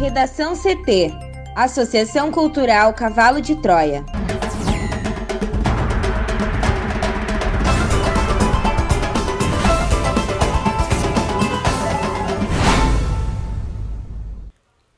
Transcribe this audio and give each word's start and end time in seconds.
Redação 0.00 0.54
CT 0.56 1.12
Associação 1.54 2.32
Cultural 2.32 2.94
Cavalo 2.94 3.38
de 3.38 3.54
Troia. 3.56 4.02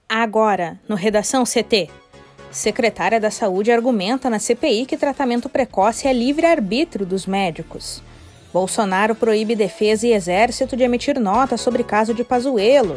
Agora, 0.09 0.79
no 0.89 0.95
Redação 0.95 1.43
CT. 1.43 1.91
Secretária 2.53 3.19
da 3.19 3.33
Saúde 3.33 3.73
argumenta 3.73 4.31
na 4.31 4.39
CPI 4.39 4.87
que 4.87 4.97
tratamento 4.97 5.49
precoce 5.49 6.07
é 6.07 6.13
livre-arbítrio 6.13 7.05
dos 7.05 7.27
médicos. 7.27 8.01
Bolsonaro 8.53 9.17
proíbe 9.17 9.57
defesa 9.57 10.07
e 10.07 10.13
exército 10.13 10.77
de 10.77 10.85
emitir 10.85 11.19
nota 11.19 11.57
sobre 11.57 11.83
caso 11.83 12.15
de 12.15 12.23
Pazuello. 12.23 12.97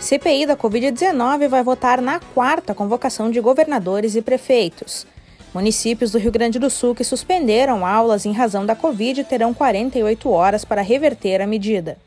CPI 0.00 0.46
da 0.46 0.56
Covid-19 0.56 1.46
vai 1.46 1.62
votar 1.62 2.00
na 2.00 2.18
quarta 2.18 2.74
convocação 2.74 3.30
de 3.30 3.38
governadores 3.38 4.16
e 4.16 4.22
prefeitos. 4.22 5.06
Municípios 5.52 6.10
do 6.10 6.18
Rio 6.18 6.32
Grande 6.32 6.58
do 6.58 6.70
Sul 6.70 6.94
que 6.94 7.04
suspenderam 7.04 7.84
aulas 7.84 8.24
em 8.24 8.32
razão 8.32 8.64
da 8.64 8.74
Covid 8.74 9.22
terão 9.24 9.52
48 9.52 10.30
horas 10.30 10.64
para 10.64 10.80
reverter 10.80 11.42
a 11.42 11.46
medida. 11.46 11.98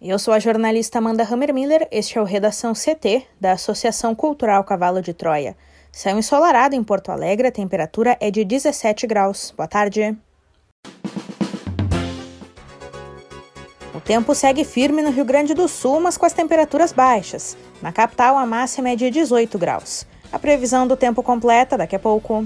Eu 0.00 0.18
sou 0.18 0.32
a 0.32 0.38
jornalista 0.38 0.96
Amanda 0.96 1.22
Hammermiller, 1.30 1.86
este 1.90 2.16
é 2.16 2.22
o 2.22 2.24
Redação 2.24 2.72
CT, 2.72 3.26
da 3.38 3.52
Associação 3.52 4.14
Cultural 4.14 4.64
Cavalo 4.64 5.02
de 5.02 5.12
Troia. 5.12 5.54
Céu 5.92 6.18
ensolarado 6.18 6.74
em 6.74 6.82
Porto 6.82 7.12
Alegre, 7.12 7.48
a 7.48 7.52
temperatura 7.52 8.16
é 8.18 8.30
de 8.30 8.46
17 8.46 9.06
graus. 9.06 9.52
Boa 9.54 9.68
tarde. 9.68 10.16
Tempo 14.10 14.34
segue 14.34 14.64
firme 14.64 15.02
no 15.02 15.12
Rio 15.12 15.24
Grande 15.24 15.54
do 15.54 15.68
Sul, 15.68 16.00
mas 16.00 16.16
com 16.16 16.26
as 16.26 16.32
temperaturas 16.32 16.90
baixas. 16.90 17.56
Na 17.80 17.92
capital, 17.92 18.36
a 18.36 18.44
máxima 18.44 18.88
é 18.88 18.96
de 18.96 19.08
18 19.08 19.56
graus. 19.56 20.04
A 20.32 20.36
previsão 20.36 20.84
do 20.84 20.96
tempo 20.96 21.22
completa 21.22 21.78
daqui 21.78 21.94
a 21.94 21.98
pouco. 22.00 22.44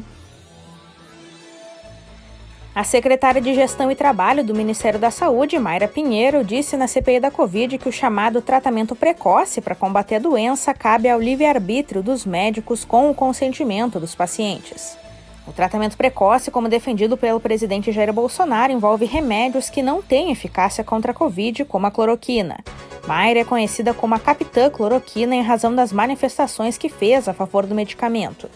A 2.74 2.84
secretária 2.84 3.40
de 3.40 3.54
Gestão 3.54 3.90
e 3.90 3.96
Trabalho 3.96 4.44
do 4.44 4.54
Ministério 4.54 5.00
da 5.00 5.10
Saúde, 5.10 5.58
Mayra 5.58 5.88
Pinheiro, 5.88 6.44
disse 6.44 6.76
na 6.76 6.86
CPI 6.86 7.18
da 7.18 7.30
Covid 7.30 7.78
que 7.78 7.88
o 7.88 7.92
chamado 7.92 8.42
tratamento 8.42 8.94
precoce 8.94 9.62
para 9.62 9.74
combater 9.74 10.16
a 10.16 10.18
doença 10.18 10.74
cabe 10.74 11.08
ao 11.08 11.18
livre-arbítrio 11.18 12.02
dos 12.02 12.26
médicos 12.26 12.84
com 12.84 13.08
o 13.08 13.14
consentimento 13.14 13.98
dos 13.98 14.14
pacientes. 14.14 14.98
O 15.46 15.52
tratamento 15.52 15.96
precoce, 15.96 16.50
como 16.50 16.70
defendido 16.70 17.16
pelo 17.16 17.38
presidente 17.38 17.92
Jair 17.92 18.12
Bolsonaro, 18.12 18.72
envolve 18.72 19.04
remédios 19.04 19.68
que 19.68 19.82
não 19.82 20.00
têm 20.00 20.32
eficácia 20.32 20.82
contra 20.82 21.12
a 21.12 21.14
Covid, 21.14 21.66
como 21.66 21.86
a 21.86 21.90
cloroquina. 21.90 22.58
Mayra 23.06 23.40
é 23.40 23.44
conhecida 23.44 23.92
como 23.92 24.14
a 24.14 24.18
capitã 24.18 24.70
cloroquina 24.70 25.34
em 25.34 25.42
razão 25.42 25.74
das 25.74 25.92
manifestações 25.92 26.78
que 26.78 26.88
fez 26.88 27.28
a 27.28 27.34
favor 27.34 27.66
do 27.66 27.74
medicamento. 27.74 28.48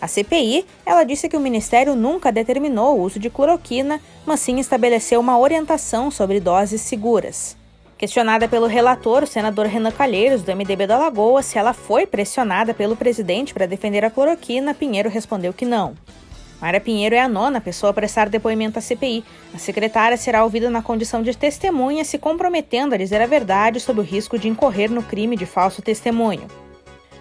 A 0.00 0.06
CPI, 0.06 0.64
ela 0.84 1.02
disse 1.02 1.28
que 1.28 1.36
o 1.36 1.40
Ministério 1.40 1.96
nunca 1.96 2.30
determinou 2.30 2.96
o 2.96 3.02
uso 3.02 3.18
de 3.18 3.28
cloroquina, 3.28 4.00
mas 4.24 4.38
sim 4.38 4.60
estabeleceu 4.60 5.18
uma 5.18 5.36
orientação 5.36 6.12
sobre 6.12 6.38
doses 6.38 6.80
seguras. 6.82 7.56
Questionada 7.98 8.46
pelo 8.46 8.66
relator, 8.66 9.24
o 9.24 9.26
senador 9.26 9.66
Renan 9.66 9.90
Calheiros, 9.90 10.42
do 10.42 10.54
MDB 10.54 10.86
da 10.86 10.98
Lagoa, 10.98 11.42
se 11.42 11.58
ela 11.58 11.72
foi 11.72 12.06
pressionada 12.06 12.74
pelo 12.74 12.94
presidente 12.94 13.54
para 13.54 13.66
defender 13.66 14.04
a 14.04 14.10
cloroquina, 14.10 14.74
Pinheiro 14.74 15.08
respondeu 15.08 15.52
que 15.52 15.64
não. 15.64 15.94
Mara 16.60 16.80
Pinheiro 16.80 17.14
é 17.14 17.20
a 17.20 17.28
nona 17.28 17.60
pessoa 17.60 17.90
a 17.90 17.94
prestar 17.94 18.28
depoimento 18.28 18.78
à 18.78 18.82
CPI. 18.82 19.24
A 19.54 19.58
secretária 19.58 20.16
será 20.16 20.42
ouvida 20.42 20.70
na 20.70 20.82
condição 20.82 21.22
de 21.22 21.36
testemunha, 21.36 22.04
se 22.04 22.18
comprometendo 22.18 22.94
a 22.94 22.98
dizer 22.98 23.20
a 23.20 23.26
verdade 23.26 23.78
sob 23.78 24.00
o 24.00 24.04
risco 24.04 24.38
de 24.38 24.48
incorrer 24.48 24.90
no 24.90 25.02
crime 25.02 25.36
de 25.36 25.44
falso 25.44 25.82
testemunho. 25.82 26.46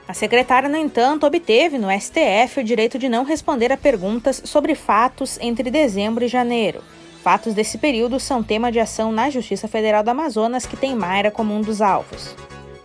A 0.08 0.14
secretária, 0.14 0.70
no 0.70 0.78
entanto, 0.78 1.26
obteve 1.26 1.78
no 1.78 1.88
STF 1.92 2.60
o 2.60 2.64
direito 2.64 2.98
de 2.98 3.10
não 3.10 3.24
responder 3.24 3.72
a 3.72 3.78
perguntas 3.78 4.42
sobre 4.46 4.76
fatos 4.76 5.38
entre 5.42 5.70
dezembro 5.70 6.24
e 6.24 6.28
janeiro. 6.28 6.82
Fatos 7.24 7.56
desse 7.56 7.80
período 7.80 8.20
são 8.20 8.44
tema 8.44 8.72
de 8.72 8.80
ação 8.80 9.12
na 9.12 9.32
Justiça 9.32 9.68
Federal 9.68 10.04
do 10.04 10.10
Amazonas, 10.10 10.68
que 10.68 10.78
tem 10.78 10.96
Mayra 10.96 11.32
como 11.32 11.56
um 11.56 11.62
dos 11.62 11.82
alvos. 11.82 12.36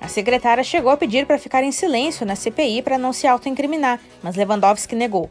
A 0.00 0.08
secretária 0.08 0.64
chegou 0.64 0.90
a 0.90 0.96
pedir 0.96 1.26
para 1.26 1.38
ficar 1.38 1.62
em 1.62 1.70
silêncio 1.70 2.24
na 2.24 2.34
CPI 2.34 2.80
para 2.80 2.96
não 2.96 3.12
se 3.12 3.26
autoincriminar, 3.26 4.00
mas 4.22 4.34
Lewandowski 4.34 4.96
negou. 4.96 5.30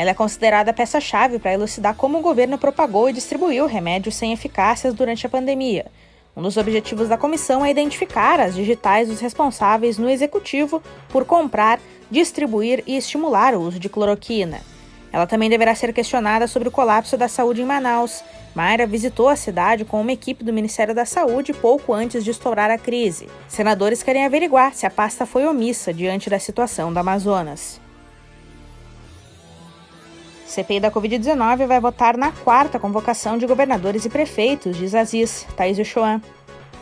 Ela 0.00 0.12
é 0.12 0.14
considerada 0.14 0.72
peça-chave 0.72 1.38
para 1.38 1.52
elucidar 1.52 1.94
como 1.94 2.16
o 2.16 2.22
governo 2.22 2.56
propagou 2.56 3.10
e 3.10 3.12
distribuiu 3.12 3.66
remédios 3.66 4.14
sem 4.14 4.32
eficácias 4.32 4.94
durante 4.94 5.26
a 5.26 5.28
pandemia. 5.28 5.88
Um 6.34 6.40
dos 6.40 6.56
objetivos 6.56 7.06
da 7.06 7.18
comissão 7.18 7.62
é 7.62 7.70
identificar 7.70 8.40
as 8.40 8.54
digitais 8.54 9.08
dos 9.08 9.20
responsáveis 9.20 9.98
no 9.98 10.08
executivo 10.08 10.82
por 11.10 11.26
comprar, 11.26 11.78
distribuir 12.10 12.82
e 12.86 12.96
estimular 12.96 13.54
o 13.54 13.60
uso 13.60 13.78
de 13.78 13.90
cloroquina. 13.90 14.62
Ela 15.12 15.26
também 15.26 15.50
deverá 15.50 15.74
ser 15.74 15.92
questionada 15.92 16.46
sobre 16.46 16.68
o 16.68 16.72
colapso 16.72 17.18
da 17.18 17.28
saúde 17.28 17.60
em 17.60 17.66
Manaus. 17.66 18.24
Mayra 18.54 18.86
visitou 18.86 19.28
a 19.28 19.36
cidade 19.36 19.84
com 19.84 20.00
uma 20.00 20.12
equipe 20.12 20.42
do 20.42 20.50
Ministério 20.50 20.94
da 20.94 21.04
Saúde 21.04 21.52
pouco 21.52 21.92
antes 21.92 22.24
de 22.24 22.30
estourar 22.30 22.70
a 22.70 22.78
crise. 22.78 23.28
Senadores 23.46 24.02
querem 24.02 24.24
averiguar 24.24 24.72
se 24.72 24.86
a 24.86 24.90
pasta 24.90 25.26
foi 25.26 25.44
omissa 25.44 25.92
diante 25.92 26.30
da 26.30 26.38
situação 26.38 26.90
da 26.90 27.00
Amazonas. 27.00 27.78
CPI 30.50 30.80
da 30.80 30.90
Covid-19 30.90 31.64
vai 31.68 31.78
votar 31.78 32.16
na 32.16 32.32
quarta 32.32 32.76
convocação 32.76 33.38
de 33.38 33.46
governadores 33.46 34.04
e 34.04 34.10
prefeitos, 34.10 34.76
diz 34.76 34.96
Aziz. 34.96 35.46
Thaís 35.56 35.78
Uchoan. 35.78 36.20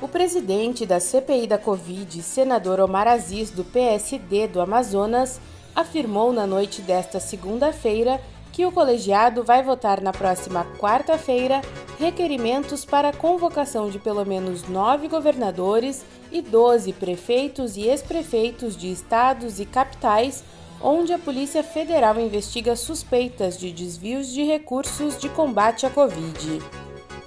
O 0.01 0.09
presidente 0.09 0.87
da 0.87 0.99
CPI 0.99 1.47
da 1.47 1.59
Covid, 1.59 2.23
senador 2.23 2.81
Omar 2.81 3.07
Aziz, 3.07 3.51
do 3.51 3.63
PSD 3.65 4.49
do 4.49 4.63
Amazonas, 4.63 5.39
afirmou 5.77 6.33
na 6.33 6.47
noite 6.47 6.81
desta 6.81 7.21
segunda-feira 7.21 8.19
que 8.53 8.65
o 8.65 8.73
colegiado 8.73 9.45
vai 9.45 9.63
votar 9.63 10.01
na 10.01 10.13
próxima 10.13 10.67
quarta-feira 10.79 11.61
requerimentos 11.99 12.87
para 12.87 13.11
a 13.11 13.13
convocação 13.13 13.91
de 13.91 13.99
pelo 13.99 14.25
menos 14.25 14.67
nove 14.67 15.09
governadores 15.09 16.07
e 16.33 16.41
doze 16.41 16.95
prefeitos 16.95 17.77
e 17.77 17.83
ex-prefeitos 17.83 18.77
de 18.77 18.91
estados 18.91 19.61
e 19.61 19.67
capitais 19.67 20.43
onde 20.81 21.13
a 21.13 21.19
Polícia 21.19 21.63
Federal 21.63 22.21
investiga 22.21 22.77
suspeitas 22.77 23.59
de 23.59 23.73
desvios 23.73 24.29
de 24.29 24.43
recursos 24.45 25.19
de 25.19 25.29
combate 25.29 25.85
à 25.85 25.91
Covid. 25.91 26.61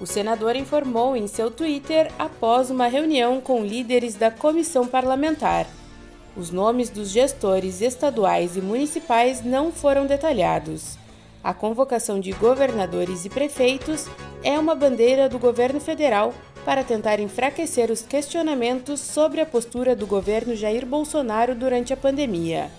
O 0.00 0.06
senador 0.06 0.56
informou 0.56 1.16
em 1.16 1.26
seu 1.26 1.50
Twitter 1.50 2.10
após 2.18 2.70
uma 2.70 2.86
reunião 2.86 3.40
com 3.40 3.64
líderes 3.64 4.14
da 4.14 4.30
comissão 4.30 4.86
parlamentar. 4.86 5.66
Os 6.36 6.50
nomes 6.50 6.88
dos 6.88 7.10
gestores 7.10 7.82
estaduais 7.82 8.56
e 8.56 8.60
municipais 8.60 9.44
não 9.44 9.70
foram 9.70 10.06
detalhados. 10.06 10.96
A 11.44 11.52
convocação 11.52 12.18
de 12.18 12.32
governadores 12.32 13.24
e 13.24 13.28
prefeitos 13.28 14.06
é 14.42 14.58
uma 14.58 14.74
bandeira 14.74 15.28
do 15.28 15.38
governo 15.38 15.78
federal 15.78 16.32
para 16.64 16.84
tentar 16.84 17.20
enfraquecer 17.20 17.90
os 17.90 18.02
questionamentos 18.02 19.00
sobre 19.00 19.40
a 19.40 19.46
postura 19.46 19.94
do 19.94 20.06
governo 20.06 20.54
Jair 20.54 20.86
Bolsonaro 20.86 21.54
durante 21.54 21.92
a 21.92 21.96
pandemia. 21.96 22.70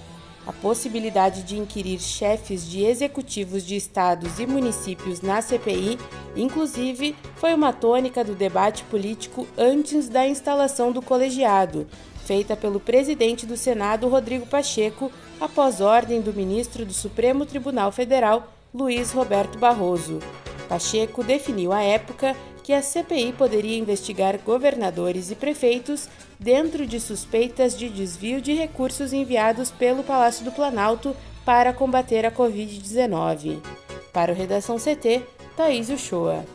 A 0.46 0.52
possibilidade 0.52 1.44
de 1.44 1.58
inquirir 1.58 2.00
chefes 2.00 2.68
de 2.68 2.84
executivos 2.84 3.66
de 3.66 3.78
estados 3.78 4.40
e 4.40 4.46
municípios 4.46 5.22
na 5.22 5.42
CPI, 5.42 5.98
inclusive, 6.36 7.16
foi 7.38 7.54
uma 7.54 7.72
tônica 7.72 8.24
do 8.24 8.36
debate 8.36 8.84
político 8.84 9.48
antes 9.58 10.10
da 10.10 10.28
instalação 10.28 10.92
do 10.92 11.02
colegiado, 11.02 11.88
feita 12.26 12.58
pelo 12.58 12.80
presidente 12.80 13.46
do 13.46 13.56
Senado, 13.56 14.10
Rodrigo 14.10 14.46
Pacheco, 14.46 15.10
após 15.40 15.80
ordem 15.80 16.22
do 16.22 16.34
ministro 16.34 16.86
do 16.86 16.94
Supremo 16.94 17.46
Tribunal 17.46 17.92
Federal, 17.92 18.52
Luiz 18.74 19.12
Roberto 19.12 19.58
Barroso. 19.58 20.20
Pacheco 20.68 21.24
definiu 21.24 21.72
à 21.72 21.82
época 21.82 22.36
que 22.64 22.74
a 22.74 22.82
CPI 22.82 23.34
poderia 23.34 23.78
investigar 23.78 24.40
governadores 24.40 25.30
e 25.30 25.36
prefeitos 25.36 26.08
dentro 26.40 26.88
de 26.88 27.00
suspeitas 27.00 27.78
de 27.78 27.90
desvio 27.90 28.42
de 28.42 28.54
recursos 28.54 29.12
enviados 29.12 29.70
pelo 29.70 30.04
Palácio 30.04 30.46
do 30.46 30.52
Planalto 30.52 31.16
para 31.46 31.74
combater 31.74 32.26
a 32.26 32.32
Covid-19. 32.32 33.60
Para 34.14 34.32
o 34.32 34.36
Redação 34.36 34.78
CT, 34.78 35.22
Thaís 35.58 35.90
Uchoa. 35.90 36.46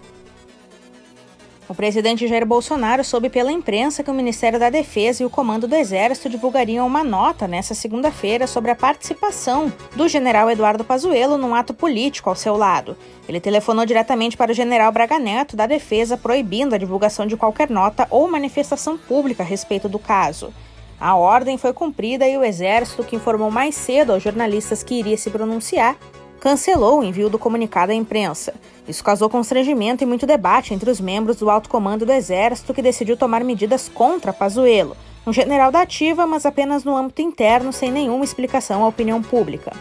O 1.69 1.75
presidente 1.75 2.26
Jair 2.26 2.47
Bolsonaro 2.47 3.05
soube 3.05 3.29
pela 3.29 3.53
imprensa 3.53 4.03
que 4.03 4.11
o 4.11 4.15
Ministério 4.15 4.59
da 4.59 4.70
Defesa 4.70 5.23
e 5.23 5.26
o 5.26 5.31
Comando 5.31 5.69
do 5.69 5.75
Exército 5.75 6.31
divulgariam 6.31 6.87
uma 6.87 7.05
nota 7.05 7.47
nesta 7.47 7.75
segunda-feira 7.75 8.47
sobre 8.47 8.70
a 8.70 8.75
participação 8.75 9.70
do 9.94 10.09
general 10.09 10.50
Eduardo 10.50 10.82
Pazuello 10.82 11.37
num 11.37 11.55
ato 11.55 11.75
político 11.75 12.31
ao 12.31 12.37
seu 12.37 12.56
lado. 12.56 12.97
Ele 13.29 13.38
telefonou 13.38 13.85
diretamente 13.85 14.35
para 14.35 14.50
o 14.50 14.55
general 14.55 14.91
Braga 14.91 15.19
Neto 15.19 15.56
da 15.56 15.67
Defesa 15.67 16.17
proibindo 16.17 16.75
a 16.75 16.79
divulgação 16.79 17.26
de 17.26 17.37
qualquer 17.37 17.69
nota 17.69 18.06
ou 18.09 18.31
manifestação 18.31 18.97
pública 18.97 19.43
a 19.43 19.47
respeito 19.47 19.91
do 19.91 19.99
caso. 19.99 20.55
A 20.99 21.17
ordem 21.17 21.59
foi 21.59 21.75
cumprida 21.75 22.26
e 22.26 22.38
o 22.38 22.43
Exército, 22.43 23.05
que 23.05 23.15
informou 23.15 23.50
mais 23.50 23.75
cedo 23.75 24.15
aos 24.15 24.23
jornalistas 24.23 24.82
que 24.82 24.94
iria 24.94 25.19
se 25.19 25.31
pronunciar, 25.31 25.97
cancelou 26.40 27.00
o 27.00 27.05
envio 27.05 27.29
do 27.29 27.38
comunicado 27.38 27.93
à 27.93 27.94
imprensa. 27.94 28.55
Isso 28.87 29.05
causou 29.05 29.29
constrangimento 29.29 30.02
e 30.02 30.06
muito 30.06 30.26
debate 30.26 30.73
entre 30.73 30.90
os 30.90 31.00
membros 31.00 31.37
do 31.37 31.50
alto 31.50 31.69
comando 31.69 32.06
do 32.06 32.12
Exército, 32.12 32.73
que 32.73 32.82
decidiu 32.82 33.17
tomar 33.17 33.44
medidas 33.44 33.88
contra 33.88 34.32
Pazuello, 34.32 34.96
um 35.26 35.32
general 35.32 35.70
da 35.70 35.82
ativa, 35.82 36.26
mas 36.26 36.46
apenas 36.46 36.85
no 36.85 36.96
âmbito 36.96 37.20
interno, 37.20 37.73
sem 37.73 37.90
nenhuma 37.90 38.25
explicação 38.25 38.82
à 38.82 38.88
opinião 38.88 39.23
pública. 39.23 39.73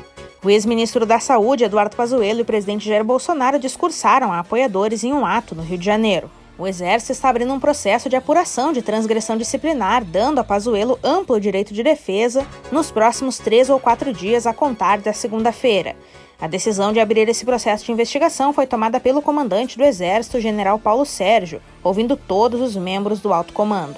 O 0.44 0.50
ex-ministro 0.50 1.06
da 1.06 1.20
Saúde, 1.20 1.64
Eduardo 1.64 1.96
Pazuello, 1.96 2.40
e 2.40 2.42
o 2.42 2.46
presidente 2.46 2.88
Jair 2.88 3.04
Bolsonaro 3.04 3.58
discursaram 3.58 4.32
a 4.32 4.40
apoiadores 4.40 5.04
em 5.04 5.14
um 5.14 5.26
ato 5.26 5.56
no 5.56 5.64
Rio 5.64 5.78
de 5.78 5.86
Janeiro. 5.86 6.30
O 6.60 6.66
Exército 6.68 7.12
está 7.12 7.30
abrindo 7.30 7.54
um 7.54 7.60
processo 7.60 8.10
de 8.10 8.16
apuração 8.16 8.74
de 8.74 8.82
transgressão 8.82 9.38
disciplinar, 9.38 10.04
dando 10.04 10.40
a 10.40 10.44
Pazuello 10.44 10.98
amplo 11.04 11.40
direito 11.40 11.74
de 11.74 11.84
defesa 11.84 12.46
nos 12.72 12.90
próximos 12.90 13.38
três 13.38 13.70
ou 13.70 13.80
quatro 13.80 14.12
dias 14.12 14.48
a 14.48 14.54
contar 14.54 15.00
da 15.00 15.14
segunda-feira. 15.14 15.96
A 16.40 16.46
decisão 16.46 16.94
de 16.94 17.00
abrir 17.00 17.28
esse 17.28 17.44
processo 17.44 17.84
de 17.84 17.92
investigação 17.92 18.54
foi 18.54 18.68
tomada 18.68 19.00
pelo 19.00 19.24
comandante 19.24 19.76
do 19.76 19.84
Exército, 19.84 20.40
general 20.40 20.78
Paulo 20.78 21.04
Sérgio, 21.04 21.60
ouvindo 21.84 22.16
todos 22.16 22.62
os 22.62 22.76
membros 22.76 23.20
do 23.20 23.34
alto 23.34 23.54
comando. 23.54 23.98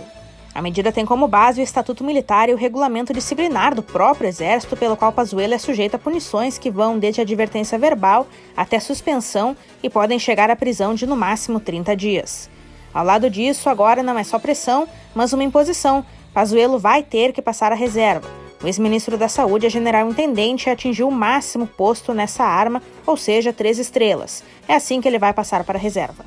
A 0.56 0.62
medida 0.62 0.92
tem 0.92 1.06
como 1.06 1.28
base 1.28 1.60
o 1.60 1.64
Estatuto 1.64 2.02
Militar 2.02 2.48
e 2.48 2.54
o 2.54 2.58
regulamento 2.58 3.12
disciplinar 3.12 3.76
do 3.76 3.84
próprio 3.84 4.28
Exército, 4.30 4.78
pelo 4.78 4.96
qual 4.96 5.12
Pazuello 5.12 5.54
é 5.54 5.58
sujeito 5.58 5.96
a 5.96 6.00
punições 6.00 6.58
que 6.58 6.72
vão 6.72 6.98
desde 6.98 7.20
advertência 7.20 7.78
verbal 7.78 8.26
até 8.56 8.80
suspensão 8.80 9.56
e 9.84 9.90
podem 9.90 10.18
chegar 10.18 10.50
à 10.50 10.56
prisão 10.56 10.96
de 10.96 11.06
no 11.06 11.18
máximo 11.18 11.60
30 11.60 11.94
dias. 11.94 12.50
Ao 12.94 13.04
lado 13.04 13.30
disso, 13.30 13.70
agora 13.70 14.02
não 14.02 14.18
é 14.18 14.24
só 14.24 14.40
pressão, 14.40 14.88
mas 15.14 15.34
uma 15.34 15.44
imposição. 15.44 16.06
Pazuello 16.34 16.80
vai 16.80 17.04
ter 17.04 17.34
que 17.34 17.42
passar 17.42 17.74
a 17.74 17.76
reserva. 17.76 18.49
O 18.62 18.68
ex-ministro 18.68 19.18
da 19.18 19.30
Saúde 19.30 19.66
é 19.66 19.70
general-intendente 19.70 20.68
e 20.68 20.72
atingiu 20.72 21.08
o 21.08 21.12
máximo 21.12 21.66
posto 21.66 22.14
nessa 22.14 22.44
arma, 22.44 22.82
ou 23.06 23.16
seja, 23.16 23.54
três 23.54 23.80
estrelas. 23.80 24.44
É 24.68 24.76
assim 24.76 25.00
que 25.00 25.08
ele 25.08 25.18
vai 25.18 25.32
passar 25.32 25.64
para 25.64 25.78
a 25.78 25.82
reserva. 25.82 26.26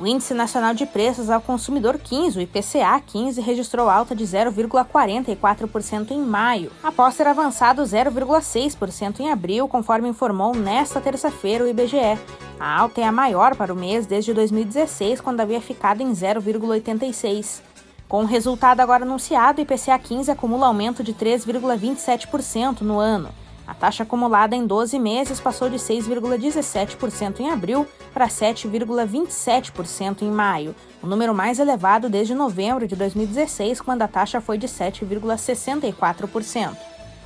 O 0.00 0.06
Índice 0.06 0.32
Nacional 0.32 0.72
de 0.72 0.86
Preços 0.86 1.28
ao 1.28 1.42
Consumidor 1.42 1.98
15, 1.98 2.38
o 2.38 2.40
IPCA 2.40 2.98
15, 3.06 3.38
registrou 3.42 3.90
alta 3.90 4.16
de 4.16 4.24
0,44% 4.24 6.12
em 6.12 6.20
maio, 6.20 6.72
após 6.82 7.14
ter 7.14 7.26
avançado 7.26 7.82
0,6% 7.82 9.20
em 9.20 9.30
abril, 9.30 9.68
conforme 9.68 10.08
informou 10.08 10.54
nesta 10.54 11.02
terça-feira 11.02 11.64
o 11.64 11.68
IBGE. 11.68 12.18
A 12.58 12.80
alta 12.80 13.02
é 13.02 13.04
a 13.04 13.12
maior 13.12 13.54
para 13.54 13.74
o 13.74 13.76
mês 13.76 14.06
desde 14.06 14.32
2016, 14.32 15.20
quando 15.20 15.40
havia 15.40 15.60
ficado 15.60 16.02
em 16.02 16.10
0,86%. 16.10 17.69
Com 18.10 18.24
o 18.24 18.26
resultado 18.26 18.80
agora 18.80 19.04
anunciado, 19.04 19.60
o 19.60 19.62
IPCA 19.62 19.96
15 19.96 20.32
acumula 20.32 20.66
aumento 20.66 21.04
de 21.04 21.14
3,27% 21.14 22.80
no 22.80 22.98
ano. 22.98 23.28
A 23.64 23.72
taxa 23.72 24.02
acumulada 24.02 24.56
em 24.56 24.66
12 24.66 24.98
meses 24.98 25.38
passou 25.38 25.70
de 25.70 25.76
6,17% 25.76 27.38
em 27.38 27.50
abril 27.50 27.86
para 28.12 28.26
7,27% 28.26 30.22
em 30.22 30.28
maio, 30.28 30.74
o 31.00 31.06
número 31.06 31.32
mais 31.32 31.60
elevado 31.60 32.10
desde 32.10 32.34
novembro 32.34 32.88
de 32.88 32.96
2016, 32.96 33.80
quando 33.80 34.02
a 34.02 34.08
taxa 34.08 34.40
foi 34.40 34.58
de 34.58 34.66
7,64%. 34.66 36.76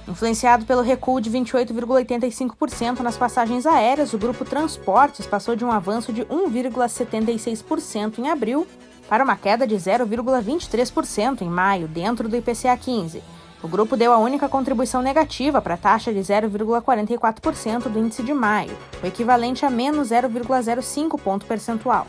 Influenciado 0.07 0.67
pelo 0.67 0.83
recuo 0.83 1.19
de 1.19 1.31
28,85% 1.31 3.01
nas 3.01 3.17
passagens 3.17 3.65
aéreas, 3.65 4.13
o 4.13 4.19
grupo 4.19 4.45
Transportes 4.45 5.27
passou 5.27 5.57
de 5.57 5.65
um 5.65 5.73
avanço 5.73 6.13
de 6.13 6.27
1,76% 6.27 8.19
em 8.19 8.29
abril 8.29 8.67
para 9.09 9.25
uma 9.25 9.37
queda 9.37 9.67
de 9.67 9.75
0,23% 9.75 11.43
em 11.43 11.49
maio, 11.49 11.89
dentro 11.89 12.29
do 12.29 12.37
IPCA 12.37 12.77
15. 12.77 13.23
O 13.63 13.69
grupo 13.69 13.97
deu 13.97 14.13
a 14.13 14.19
única 14.19 14.49
contribuição 14.49 15.01
negativa 15.01 15.61
para 15.63 15.75
a 15.75 15.79
taxa 15.79 16.13
de 16.13 16.21
0,44% 16.21 17.89
do 17.89 17.99
índice 17.99 18.23
de 18.23 18.35
maio, 18.35 18.77
o 19.03 19.07
equivalente 19.07 19.65
a 19.65 19.71
menos 19.71 20.11
0,05 20.11 21.19
ponto 21.19 21.47
percentual. 21.47 22.07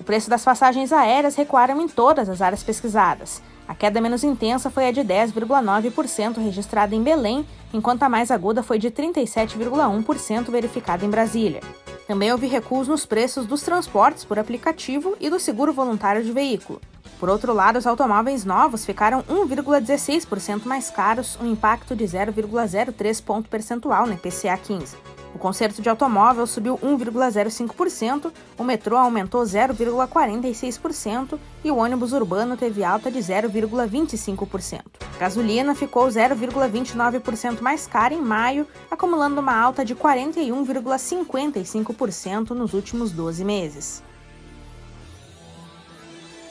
O 0.00 0.04
preço 0.04 0.30
das 0.30 0.44
passagens 0.44 0.92
aéreas 0.92 1.34
recuaram 1.34 1.80
em 1.80 1.88
todas 1.88 2.28
as 2.28 2.40
áreas 2.40 2.62
pesquisadas. 2.62 3.42
A 3.66 3.74
queda 3.74 4.00
menos 4.00 4.22
intensa 4.22 4.70
foi 4.70 4.86
a 4.86 4.92
de 4.92 5.00
10,9% 5.00 6.36
registrada 6.36 6.94
em 6.94 7.02
Belém, 7.02 7.44
enquanto 7.74 8.04
a 8.04 8.08
mais 8.08 8.30
aguda 8.30 8.62
foi 8.62 8.78
de 8.78 8.90
37,1% 8.90 10.50
verificada 10.50 11.04
em 11.04 11.10
Brasília. 11.10 11.60
Também 12.06 12.30
houve 12.30 12.46
recuos 12.46 12.86
nos 12.86 13.04
preços 13.04 13.46
dos 13.46 13.62
transportes 13.62 14.24
por 14.24 14.38
aplicativo 14.38 15.16
e 15.20 15.28
do 15.28 15.40
seguro 15.40 15.72
voluntário 15.72 16.22
de 16.22 16.30
veículo. 16.30 16.80
Por 17.18 17.28
outro 17.28 17.52
lado, 17.52 17.78
os 17.78 17.86
automóveis 17.86 18.44
novos 18.44 18.84
ficaram 18.84 19.22
1,16% 19.24 20.66
mais 20.66 20.90
caros, 20.90 21.36
um 21.40 21.50
impacto 21.50 21.96
de 21.96 22.04
0,03 22.04 23.24
ponto 23.24 23.48
percentual 23.48 24.06
no 24.06 24.12
IPCA 24.12 24.56
15. 24.56 24.96
O 25.34 25.38
conserto 25.38 25.82
de 25.82 25.88
automóvel 25.88 26.46
subiu 26.46 26.78
1,05%, 26.78 28.32
o 28.56 28.64
metrô 28.64 28.96
aumentou 28.96 29.42
0,46% 29.42 31.38
e 31.64 31.70
o 31.70 31.76
ônibus 31.76 32.12
urbano 32.12 32.56
teve 32.56 32.84
alta 32.84 33.10
de 33.10 33.18
0,25%. 33.18 35.05
Gasolina 35.18 35.74
ficou 35.74 36.06
0,29% 36.08 37.62
mais 37.62 37.86
cara 37.86 38.12
em 38.12 38.20
maio, 38.20 38.66
acumulando 38.90 39.40
uma 39.40 39.56
alta 39.56 39.82
de 39.82 39.94
41,55% 39.94 42.50
nos 42.50 42.74
últimos 42.74 43.12
12 43.12 43.42
meses. 43.42 44.02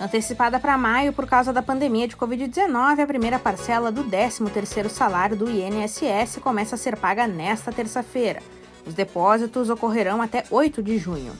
Antecipada 0.01 0.59
para 0.59 0.75
maio 0.77 1.13
por 1.13 1.27
causa 1.27 1.53
da 1.53 1.61
pandemia 1.61 2.07
de 2.07 2.17
Covid-19, 2.17 2.99
a 2.99 3.07
primeira 3.07 3.37
parcela 3.39 3.91
do 3.91 4.03
13º 4.03 4.89
salário 4.89 5.37
do 5.37 5.49
INSS 5.49 6.37
começa 6.41 6.75
a 6.75 6.77
ser 6.77 6.97
paga 6.97 7.25
nesta 7.27 7.71
terça-feira. 7.71 8.41
Os 8.85 8.93
depósitos 8.93 9.69
ocorrerão 9.69 10.21
até 10.21 10.43
8 10.49 10.83
de 10.83 10.97
junho. 10.97 11.31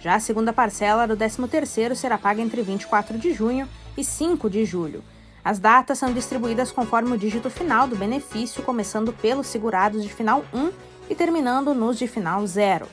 Já 0.00 0.14
a 0.14 0.20
segunda 0.20 0.52
parcela 0.52 1.06
do 1.06 1.16
13º 1.16 1.96
será 1.96 2.16
paga 2.16 2.40
entre 2.40 2.62
24 2.62 3.18
de 3.18 3.32
junho 3.32 3.68
e 3.96 4.04
5 4.04 4.48
de 4.48 4.64
julho. 4.64 5.02
As 5.44 5.58
datas 5.58 5.98
são 5.98 6.12
distribuídas 6.12 6.72
conforme 6.72 7.12
o 7.12 7.18
dígito 7.18 7.48
final 7.48 7.86
do 7.86 7.96
benefício, 7.96 8.62
começando 8.62 9.12
pelos 9.12 9.46
segurados 9.46 10.02
de 10.02 10.12
final 10.12 10.44
1 10.52 10.70
e 11.08 11.14
terminando 11.14 11.74
nos 11.74 11.98
de 11.98 12.06
final 12.06 12.46
0. 12.46 12.86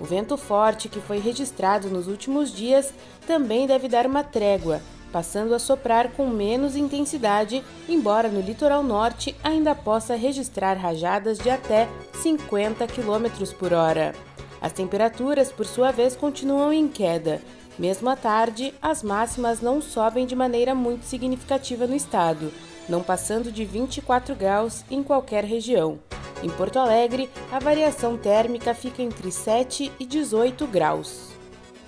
O 0.00 0.04
vento 0.04 0.36
forte 0.36 0.88
que 0.88 1.00
foi 1.00 1.18
registrado 1.18 1.90
nos 1.90 2.06
últimos 2.06 2.52
dias 2.54 2.94
também 3.26 3.66
deve 3.66 3.88
dar 3.88 4.06
uma 4.06 4.22
trégua, 4.22 4.80
passando 5.12 5.54
a 5.54 5.58
soprar 5.58 6.12
com 6.12 6.26
menos 6.26 6.74
intensidade, 6.74 7.62
embora 7.88 8.28
no 8.28 8.40
litoral 8.40 8.82
norte 8.82 9.36
ainda 9.44 9.74
possa 9.74 10.16
registrar 10.16 10.74
rajadas 10.74 11.38
de 11.38 11.50
até 11.50 11.86
50 12.14 12.86
km 12.86 13.52
por 13.58 13.72
hora. 13.72 14.14
As 14.60 14.72
temperaturas, 14.72 15.52
por 15.52 15.66
sua 15.66 15.90
vez, 15.92 16.16
continuam 16.16 16.72
em 16.72 16.88
queda. 16.88 17.42
Mesmo 17.78 18.08
à 18.08 18.16
tarde, 18.16 18.72
as 18.80 19.02
máximas 19.02 19.60
não 19.60 19.80
sobem 19.80 20.26
de 20.26 20.36
maneira 20.36 20.74
muito 20.74 21.04
significativa 21.04 21.86
no 21.86 21.96
estado, 21.96 22.52
não 22.88 23.02
passando 23.02 23.50
de 23.50 23.64
24 23.64 24.34
graus 24.34 24.84
em 24.90 25.02
qualquer 25.02 25.44
região. 25.44 25.98
Em 26.42 26.48
Porto 26.50 26.78
Alegre, 26.78 27.30
a 27.50 27.58
variação 27.58 28.16
térmica 28.16 28.74
fica 28.74 29.02
entre 29.02 29.30
7 29.30 29.92
e 29.98 30.06
18 30.06 30.66
graus. 30.66 31.31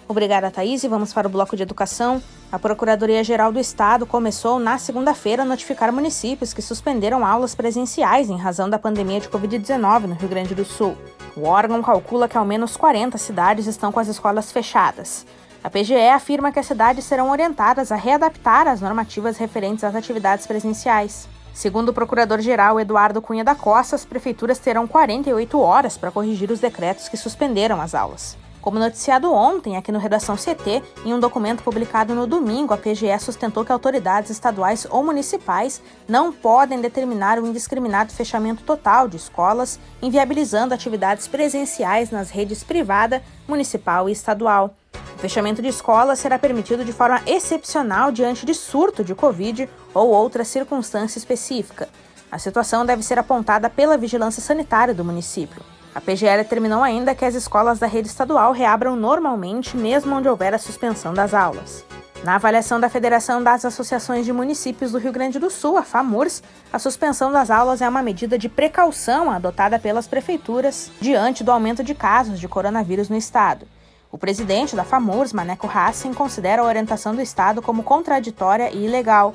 Obrigada, 0.06 0.50
Thaís. 0.50 0.84
E 0.84 0.88
vamos 0.88 1.12
para 1.12 1.26
o 1.26 1.30
bloco 1.30 1.56
de 1.56 1.62
educação. 1.62 2.23
A 2.52 2.58
Procuradoria-Geral 2.58 3.50
do 3.50 3.58
Estado 3.58 4.06
começou 4.06 4.58
na 4.58 4.78
segunda-feira 4.78 5.42
a 5.42 5.46
notificar 5.46 5.92
municípios 5.92 6.52
que 6.52 6.62
suspenderam 6.62 7.26
aulas 7.26 7.54
presenciais 7.54 8.30
em 8.30 8.37
razão 8.37 8.68
da 8.68 8.78
pandemia 8.78 9.20
de 9.20 9.28
Covid-19 9.28 10.02
no 10.02 10.14
Rio 10.14 10.28
Grande 10.28 10.54
do 10.54 10.64
Sul. 10.64 10.96
O 11.37 11.49
órgão 11.49 11.82
calcula 11.82 12.28
que 12.28 12.38
ao 12.38 12.44
menos 12.44 12.76
40 12.76 13.18
cidades 13.18 13.66
estão 13.66 13.90
com 13.90 13.99
as 13.99 14.08
escolas 14.08 14.52
fechadas. 14.52 15.26
A 15.64 15.70
PGE 15.70 16.08
afirma 16.08 16.52
que 16.52 16.58
as 16.58 16.66
cidades 16.66 17.04
serão 17.04 17.30
orientadas 17.30 17.90
a 17.90 17.96
readaptar 17.96 18.68
as 18.68 18.82
normativas 18.82 19.38
referentes 19.38 19.82
às 19.82 19.94
atividades 19.94 20.46
presenciais. 20.46 21.26
Segundo 21.54 21.88
o 21.88 21.94
procurador-geral 21.94 22.78
Eduardo 22.78 23.23
Cunha 23.23 23.42
da 23.42 23.54
Costa, 23.54 23.96
as 23.96 24.04
prefeituras 24.04 24.58
terão 24.58 24.87
48 24.87 25.58
horas 25.58 25.96
para 25.96 26.11
corrigir 26.11 26.50
os 26.50 26.61
decretos 26.61 27.08
que 27.08 27.16
suspenderam 27.16 27.80
as 27.80 27.94
aulas. 27.94 28.37
Como 28.64 28.78
noticiado 28.78 29.30
ontem 29.30 29.76
aqui 29.76 29.92
no 29.92 29.99
Redação 29.99 30.37
CT, 30.37 30.83
em 31.04 31.12
um 31.12 31.21
documento 31.21 31.62
publicado 31.62 32.14
no 32.14 32.26
domingo, 32.26 32.73
a 32.73 32.78
PGE 32.78 33.18
sustentou 33.21 33.62
que 33.62 33.71
autoridades 33.71 34.30
estaduais 34.30 34.87
ou 34.88 35.04
municipais 35.04 35.83
não 36.09 36.33
podem 36.33 36.80
determinar 36.80 37.38
o 37.38 37.47
indiscriminado 37.47 38.14
fechamento 38.14 38.64
total 38.64 39.06
de 39.06 39.18
escolas, 39.18 39.78
inviabilizando 40.00 40.73
atividades 40.73 41.28
presenciais 41.28 42.11
nas 42.11 42.30
redes 42.30 42.64
privada, 42.64 43.23
municipal 43.47 44.09
e 44.09 44.12
estadual. 44.12 44.75
O 45.14 45.18
fechamento 45.18 45.61
de 45.61 45.68
escolas 45.68 46.18
será 46.18 46.38
permitido 46.38 46.87
de 46.87 46.92
forma 46.94 47.21
excepcional 47.26 48.11
diante 48.11 48.47
de 48.47 48.54
surto 48.54 49.04
de 49.04 49.14
Covid 49.14 49.68
ou 49.92 50.09
outra 50.09 50.42
circunstância 50.42 51.18
específica. 51.18 51.87
A 52.33 52.38
situação 52.38 52.87
deve 52.87 53.02
ser 53.02 53.18
apontada 53.18 53.68
pela 53.68 53.99
vigilância 53.99 54.40
sanitária 54.40 54.94
do 54.94 55.04
município. 55.04 55.74
A 55.94 56.00
PGL 56.00 56.42
determinou 56.42 56.82
ainda 56.82 57.14
que 57.14 57.24
as 57.24 57.36
escolas 57.36 57.78
da 57.78 57.86
rede 57.86 58.08
estadual 58.08 58.52
reabram 58.52 58.96
normalmente, 58.96 59.76
mesmo 59.76 60.16
onde 60.16 60.28
houver 60.28 60.52
a 60.52 60.58
suspensão 60.58 61.14
das 61.14 61.32
aulas. 61.32 61.84
Na 62.24 62.34
avaliação 62.34 62.80
da 62.80 62.88
Federação 62.88 63.40
das 63.40 63.64
Associações 63.64 64.24
de 64.24 64.32
Municípios 64.32 64.90
do 64.90 64.98
Rio 64.98 65.12
Grande 65.12 65.38
do 65.38 65.50
Sul, 65.50 65.76
a 65.76 65.82
FAMURS, 65.82 66.42
a 66.72 66.78
suspensão 66.80 67.30
das 67.30 67.48
aulas 67.48 67.80
é 67.80 67.88
uma 67.88 68.02
medida 68.02 68.36
de 68.36 68.48
precaução 68.48 69.30
adotada 69.30 69.78
pelas 69.78 70.08
prefeituras 70.08 70.90
diante 71.00 71.44
do 71.44 71.52
aumento 71.52 71.84
de 71.84 71.94
casos 71.94 72.40
de 72.40 72.48
coronavírus 72.48 73.08
no 73.08 73.16
estado. 73.16 73.68
O 74.10 74.18
presidente 74.18 74.74
da 74.74 74.84
FAMURS, 74.84 75.32
Maneco 75.32 75.70
Hassen, 75.72 76.12
considera 76.12 76.62
a 76.62 76.64
orientação 76.64 77.14
do 77.14 77.20
estado 77.20 77.62
como 77.62 77.84
contraditória 77.84 78.70
e 78.72 78.84
ilegal 78.84 79.34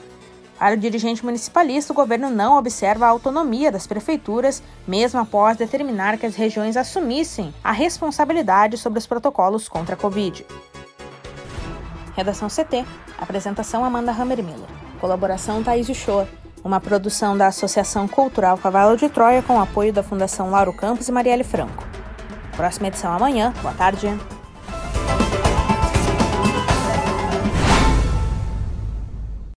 para 0.59 0.75
o 0.75 0.77
dirigente 0.77 1.23
municipalista, 1.23 1.93
o 1.93 1.95
governo 1.95 2.29
não 2.29 2.57
observa 2.57 3.05
a 3.05 3.09
autonomia 3.09 3.71
das 3.71 3.87
prefeituras, 3.87 4.61
mesmo 4.85 5.17
após 5.17 5.55
determinar 5.55 6.17
que 6.17 6.25
as 6.25 6.35
regiões 6.35 6.75
assumissem 6.75 7.53
a 7.63 7.71
responsabilidade 7.71 8.77
sobre 8.77 8.99
os 8.99 9.07
protocolos 9.07 9.69
contra 9.69 9.95
a 9.95 9.97
Covid. 9.97 10.45
Redação 12.13 12.49
CT. 12.49 12.83
Apresentação 13.17 13.85
Amanda 13.85 14.11
Hammermiller. 14.11 14.67
Colaboração 14.99 15.63
Thaís 15.63 15.87
Uchoa. 15.87 16.27
Uma 16.61 16.81
produção 16.81 17.37
da 17.37 17.47
Associação 17.47 18.05
Cultural 18.05 18.57
Cavalo 18.57 18.97
de 18.97 19.07
Troia 19.07 19.41
com 19.41 19.61
apoio 19.61 19.93
da 19.93 20.03
Fundação 20.03 20.51
Lauro 20.51 20.73
Campos 20.73 21.07
e 21.07 21.11
Marielle 21.13 21.45
Franco. 21.45 21.85
Próxima 22.57 22.89
edição 22.89 23.13
amanhã. 23.13 23.53
Boa 23.61 23.73
tarde. 23.73 24.09